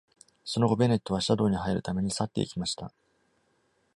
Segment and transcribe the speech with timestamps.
[0.43, 2.91] その後、ベネットはシャドーに入るために去っていきました。